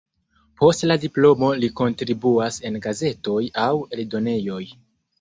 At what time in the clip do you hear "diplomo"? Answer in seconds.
1.03-1.51